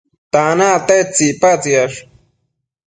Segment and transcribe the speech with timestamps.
[0.31, 1.97] tanac tedtsi icpatsiash?